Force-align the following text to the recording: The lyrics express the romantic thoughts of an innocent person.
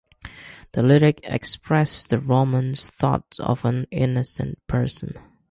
The 0.71 0.81
lyrics 0.81 1.21
express 1.25 2.07
the 2.07 2.17
romantic 2.17 2.83
thoughts 2.85 3.39
of 3.39 3.65
an 3.65 3.85
innocent 3.91 4.57
person. 4.65 5.13